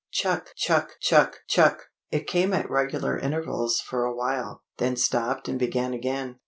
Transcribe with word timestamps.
Chuck! 0.09 0.49
chuck! 0.55 0.93
chuck! 0.99 1.41
chuck! 1.47 1.89
It 2.09 2.25
came 2.25 2.53
at 2.53 2.71
regular 2.71 3.19
intervals 3.19 3.79
for 3.79 4.03
a 4.03 4.15
while, 4.15 4.63
then 4.79 4.95
stopped 4.95 5.47
and 5.47 5.59
began 5.59 5.93
again. 5.93 6.39